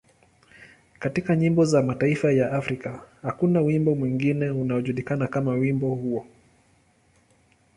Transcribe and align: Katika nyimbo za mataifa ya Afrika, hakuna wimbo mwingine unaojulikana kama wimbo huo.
Katika 0.99 1.35
nyimbo 1.35 1.65
za 1.65 1.81
mataifa 1.83 2.31
ya 2.31 2.51
Afrika, 2.51 3.03
hakuna 3.21 3.61
wimbo 3.61 3.95
mwingine 3.95 4.49
unaojulikana 4.49 5.27
kama 5.27 5.51
wimbo 5.51 5.95
huo. 5.95 6.27